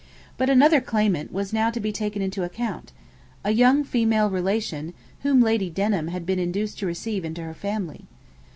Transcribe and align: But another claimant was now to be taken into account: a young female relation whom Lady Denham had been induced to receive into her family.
But 0.35 0.49
another 0.49 0.81
claimant 0.81 1.31
was 1.31 1.53
now 1.53 1.69
to 1.69 1.79
be 1.79 1.91
taken 1.91 2.23
into 2.23 2.41
account: 2.41 2.91
a 3.43 3.51
young 3.51 3.83
female 3.83 4.31
relation 4.31 4.95
whom 5.21 5.41
Lady 5.43 5.69
Denham 5.69 6.07
had 6.07 6.25
been 6.25 6.39
induced 6.39 6.79
to 6.79 6.87
receive 6.87 7.23
into 7.23 7.43
her 7.43 7.53
family. 7.53 8.05